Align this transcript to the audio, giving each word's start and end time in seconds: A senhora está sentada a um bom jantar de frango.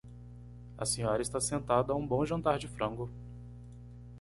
A 0.79 0.83
senhora 0.83 1.21
está 1.21 1.39
sentada 1.39 1.93
a 1.93 1.95
um 1.95 2.07
bom 2.07 2.25
jantar 2.25 2.57
de 2.57 2.67
frango. 2.67 3.07